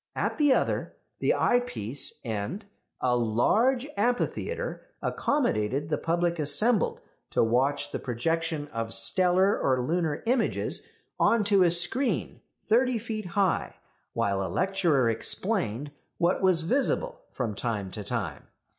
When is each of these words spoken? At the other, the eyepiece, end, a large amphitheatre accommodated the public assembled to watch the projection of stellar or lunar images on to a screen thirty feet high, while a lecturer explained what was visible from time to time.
At 0.15 0.39
the 0.39 0.51
other, 0.51 0.95
the 1.19 1.35
eyepiece, 1.35 2.21
end, 2.25 2.65
a 3.01 3.15
large 3.15 3.87
amphitheatre 3.95 4.83
accommodated 4.99 5.89
the 5.89 5.99
public 5.99 6.39
assembled 6.39 7.01
to 7.29 7.43
watch 7.43 7.91
the 7.91 7.99
projection 7.99 8.67
of 8.69 8.95
stellar 8.95 9.59
or 9.59 9.79
lunar 9.83 10.23
images 10.25 10.89
on 11.19 11.43
to 11.43 11.61
a 11.61 11.69
screen 11.69 12.41
thirty 12.65 12.97
feet 12.97 13.27
high, 13.27 13.75
while 14.13 14.41
a 14.43 14.49
lecturer 14.49 15.07
explained 15.07 15.91
what 16.17 16.41
was 16.41 16.61
visible 16.61 17.21
from 17.29 17.53
time 17.53 17.91
to 17.91 18.03
time. 18.03 18.47